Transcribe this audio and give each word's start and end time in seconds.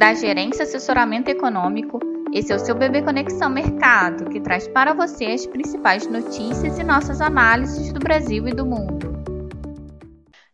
da 0.00 0.14
Gerência 0.14 0.62
Assessoramento 0.62 1.28
Econômico. 1.28 2.00
Esse 2.32 2.50
é 2.54 2.56
o 2.56 2.58
seu 2.58 2.74
Bebê 2.74 3.02
Conexão 3.02 3.50
Mercado, 3.50 4.30
que 4.30 4.40
traz 4.40 4.66
para 4.66 4.94
você 4.94 5.26
as 5.26 5.44
principais 5.44 6.06
notícias 6.06 6.78
e 6.78 6.82
nossas 6.82 7.20
análises 7.20 7.92
do 7.92 8.00
Brasil 8.00 8.48
e 8.48 8.54
do 8.54 8.64
mundo. 8.64 9.12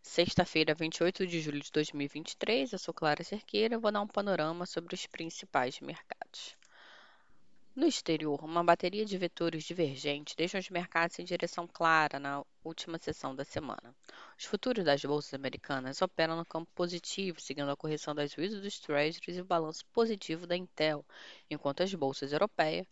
Sexta-feira, 0.03 0.75
28 0.75 1.25
de 1.29 1.41
julho 1.41 1.61
de 1.61 1.71
2023, 1.71 2.73
eu 2.73 2.79
sou 2.81 2.93
Clara 2.93 3.23
Cerqueira 3.23 3.77
e 3.77 3.79
vou 3.79 3.93
dar 3.93 4.01
um 4.01 4.09
panorama 4.09 4.67
sobre 4.67 4.97
os 4.97 5.07
principais 5.07 5.79
mercados. 5.79 6.57
No 7.77 7.87
exterior, 7.87 8.43
uma 8.43 8.65
bateria 8.65 9.05
de 9.05 9.17
vetores 9.19 9.63
divergentes 9.63 10.35
deixa 10.35 10.59
os 10.59 10.69
mercados 10.69 11.17
em 11.21 11.25
direção 11.25 11.69
clara 11.69 12.19
na 12.19 12.43
última 12.65 12.99
sessão 12.99 13.37
da 13.37 13.45
semana. 13.45 13.95
Os 14.37 14.47
futuros 14.47 14.85
das 14.85 15.05
bolsas 15.05 15.35
americanas 15.35 16.01
operam 16.03 16.37
no 16.37 16.45
campo 16.45 16.69
positivo, 16.75 17.41
seguindo 17.41 17.71
a 17.71 17.77
correção 17.77 18.15
das 18.17 18.33
yields 18.33 18.61
dos 18.61 18.81
Treasuries 18.81 19.37
e 19.37 19.41
o 19.43 19.45
balanço 19.45 19.85
positivo 19.93 20.45
da 20.47 20.57
Intel, 20.57 21.05
enquanto 21.51 21.83
as 21.83 21.95
bolsas 21.95 22.33
europeias 22.33 22.87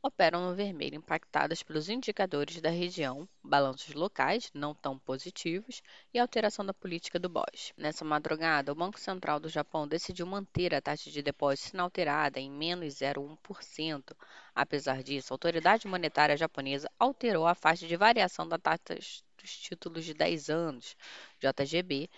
operam 0.00 0.48
no 0.48 0.54
vermelho, 0.54 0.94
impactadas 0.94 1.62
pelos 1.62 1.88
indicadores 1.88 2.60
da 2.60 2.70
região, 2.70 3.28
balanços 3.42 3.94
locais 3.94 4.50
não 4.54 4.72
tão 4.72 4.96
positivos 4.98 5.82
e 6.14 6.18
alteração 6.18 6.64
da 6.64 6.72
política 6.72 7.18
do 7.18 7.28
BOJ. 7.28 7.72
Nessa 7.76 8.04
madrugada, 8.04 8.70
o 8.70 8.74
Banco 8.74 8.98
Central 8.98 9.40
do 9.40 9.48
Japão 9.48 9.88
decidiu 9.88 10.24
manter 10.26 10.72
a 10.74 10.80
taxa 10.80 11.10
de 11.10 11.20
depósito 11.20 11.74
inalterada 11.74 12.38
em 12.38 12.50
menos 12.50 12.94
0,1%. 12.94 14.16
Apesar 14.54 15.02
disso, 15.02 15.32
a 15.32 15.34
autoridade 15.34 15.88
monetária 15.88 16.36
japonesa 16.36 16.88
alterou 16.98 17.46
a 17.46 17.54
faixa 17.54 17.86
de 17.86 17.96
variação 17.96 18.48
da 18.48 18.58
taxa 18.58 19.22
dos 19.36 19.56
títulos 19.58 20.04
de 20.04 20.14
10 20.14 20.48
anos, 20.48 20.96
JGB, 21.40 22.08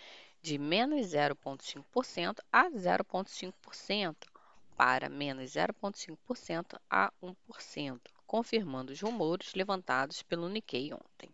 de 0.43 0.59
menos 0.59 1.07
0,5% 1.07 2.41
a 2.52 2.71
0,5% 2.71 4.16
para 4.80 5.10
menos 5.10 5.50
0,5% 5.50 6.80
a 6.88 7.12
1%, 7.23 8.00
confirmando 8.26 8.95
os 8.95 9.00
rumores 9.02 9.52
levantados 9.52 10.23
pelo 10.23 10.48
Nikkei 10.48 10.95
ontem. 10.95 11.28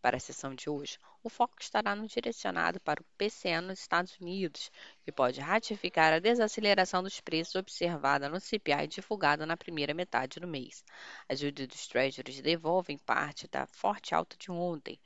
Para 0.00 0.16
a 0.16 0.20
sessão 0.20 0.54
de 0.54 0.70
hoje, 0.70 0.98
o 1.22 1.28
foco 1.28 1.56
estará 1.60 1.94
no 1.94 2.06
direcionado 2.06 2.80
para 2.80 3.02
o 3.02 3.04
PCE 3.18 3.60
nos 3.60 3.80
Estados 3.80 4.18
Unidos, 4.18 4.72
que 5.04 5.12
pode 5.12 5.38
ratificar 5.38 6.14
a 6.14 6.18
desaceleração 6.18 7.02
dos 7.02 7.20
preços 7.20 7.56
observada 7.56 8.26
no 8.26 8.40
CPI 8.40 8.86
divulgado 8.86 9.44
na 9.44 9.54
primeira 9.54 9.92
metade 9.92 10.40
do 10.40 10.48
mês. 10.48 10.82
As 11.28 11.42
yields 11.42 11.66
dos 11.66 11.88
Treasuries 11.88 12.40
devolvem 12.40 12.96
parte 12.96 13.46
da 13.48 13.66
forte 13.66 14.14
alta 14.14 14.34
de 14.38 14.50
ontem, 14.50 14.98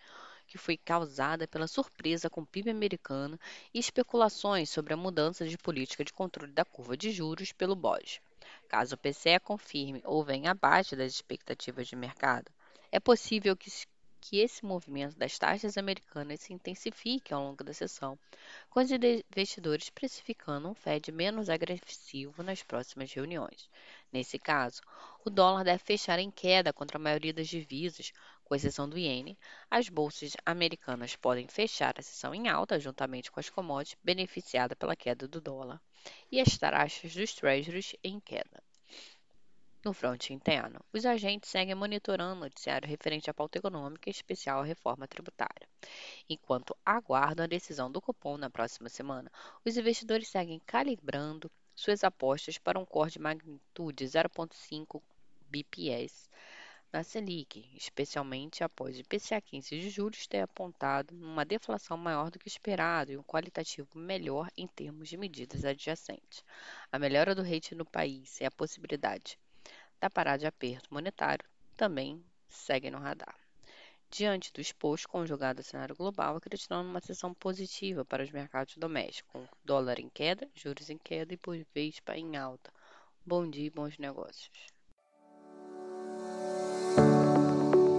que 0.53 0.59
foi 0.59 0.77
causada 0.77 1.49
pela 1.49 1.67
surpresa 1.67 2.29
com 2.29 2.43
o 2.43 2.47
PIB 2.47 2.69
americano 2.69 3.41
e 3.73 3.79
especulações 3.79 4.69
sobre 4.69 4.93
a 4.93 4.99
mudança 4.99 5.49
de 5.49 5.57
política 5.57 6.05
de 6.05 6.13
controle 6.13 6.53
da 6.53 6.63
curva 6.63 6.95
de 6.95 7.11
juros 7.11 7.53
pelo 7.53 7.75
BOJ. 7.75 8.21
Caso 8.69 8.95
o 8.95 8.99
PCE 8.99 9.41
confirme 9.41 10.03
ou 10.05 10.23
venha 10.23 10.51
abaixo 10.51 10.95
das 10.95 11.11
expectativas 11.11 11.89
de 11.89 11.97
mercado, 11.97 12.53
é 12.91 13.01
possível 13.01 13.57
que, 13.57 13.71
que 14.21 14.41
esse 14.41 14.63
movimento 14.63 15.17
das 15.17 15.39
taxas 15.39 15.79
americanas 15.79 16.41
se 16.41 16.53
intensifique 16.53 17.33
ao 17.33 17.43
longo 17.43 17.65
da 17.65 17.73
sessão, 17.73 18.19
com 18.69 18.81
os 18.81 18.91
investidores 18.91 19.89
precificando 19.89 20.69
um 20.69 20.75
Fed 20.75 21.11
menos 21.11 21.49
agressivo 21.49 22.43
nas 22.43 22.63
próximas 22.63 23.11
reuniões. 23.11 23.71
Nesse 24.13 24.39
caso, 24.39 24.83
o 25.25 25.31
dólar 25.31 25.65
deve 25.65 25.79
fechar 25.79 26.19
em 26.19 26.31
queda 26.31 26.75
contra 26.75 26.99
a 26.99 27.01
maioria 27.01 27.33
das 27.33 27.49
divisas, 27.49 28.13
com 28.53 28.57
exceção 28.57 28.87
do 28.87 28.99
iene, 28.99 29.39
as 29.71 29.89
bolsas 29.89 30.37
americanas 30.45 31.17
podem 31.17 31.49
fechar 31.49 31.95
a 31.97 32.03
sessão 32.03 32.35
em 32.35 32.51
alta, 32.51 32.79
juntamente 32.79 33.33
com 33.33 33.41
as 33.41 33.49
commodities, 33.49 33.97
beneficiada 34.05 34.77
pela 34.77 34.95
queda 34.95 35.27
do 35.27 35.41
dólar, 35.41 35.81
e 36.31 36.39
as 36.39 36.59
taxas 36.59 37.15
dos 37.15 37.33
treasuries 37.33 37.97
em 38.05 38.21
queda. 38.21 38.63
No 39.83 39.95
fronte 39.95 40.35
interno, 40.35 40.85
os 40.93 41.07
agentes 41.07 41.49
seguem 41.49 41.75
monitorando 41.75 42.35
o 42.35 42.41
noticiário 42.41 42.87
referente 42.87 43.31
à 43.31 43.33
pauta 43.33 43.57
econômica, 43.57 44.11
em 44.11 44.13
especial 44.13 44.61
à 44.61 44.65
reforma 44.65 45.09
tributária. 45.09 45.67
Enquanto 46.29 46.77
aguardam 46.85 47.45
a 47.45 47.49
decisão 47.49 47.91
do 47.91 48.03
cupom 48.03 48.37
na 48.37 48.51
próxima 48.51 48.91
semana, 48.91 49.33
os 49.65 49.79
investidores 49.79 50.29
seguem 50.29 50.61
calibrando 50.67 51.51
suas 51.75 52.05
apostas 52.05 52.59
para 52.59 52.79
um 52.79 52.85
corte 52.85 53.15
de 53.15 53.21
magnitude 53.21 54.05
0,5 54.05 55.01
BPS 55.49 56.29
na 56.93 57.03
Selic, 57.03 57.67
especialmente 57.75 58.63
após 58.63 58.99
o 58.99 59.01
IPCA 59.01 59.41
15 59.41 59.81
de 59.81 59.89
julho 59.89 60.29
ter 60.29 60.41
apontado 60.41 61.15
uma 61.15 61.43
deflação 61.43 61.97
maior 61.97 62.31
do 62.31 62.39
que 62.39 62.47
esperado 62.47 63.11
e 63.11 63.17
um 63.17 63.23
qualitativo 63.23 63.99
melhor 63.99 64.51
em 64.59 64.67
termos 64.67 65.09
de 65.09 65.17
medidas 65.17 65.65
adjacentes. 65.65 66.45
A 66.93 66.99
melhora 66.99 67.35
do 67.35 67.43
rate 67.43 67.75
no 67.75 67.87
país 67.87 68.39
e 68.43 68.45
a 68.45 68.51
possibilidade 68.51 69.39
da 69.99 70.11
parada 70.11 70.41
de 70.41 70.47
aperto 70.47 70.93
monetário 70.93 71.49
também 71.79 72.23
seguem 72.47 72.91
no 72.91 72.99
radar. 72.99 73.37
Diante 74.11 74.53
do 74.53 74.61
exposto 74.61 75.09
conjugado 75.09 75.61
ao 75.61 75.65
cenário 75.65 75.97
global, 75.97 76.37
acreditando 76.37 76.85
numa 76.89 77.01
sessão 77.01 77.33
positiva 77.33 78.05
para 78.05 78.23
os 78.23 78.31
mercados 78.31 78.77
domésticos, 78.77 79.33
com 79.33 79.49
dólar 79.65 79.99
em 79.99 80.11
queda, 80.11 80.47
juros 80.55 80.91
em 80.91 80.99
queda 80.99 81.33
e 81.33 81.39
por 81.39 81.57
Vespa 81.75 82.15
em 82.19 82.37
alta. 82.37 82.71
Bom 83.25 83.49
dia 83.49 83.65
e 83.65 83.71
bons 83.71 83.97
negócios. 83.97 84.82